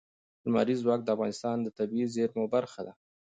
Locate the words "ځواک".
0.83-1.01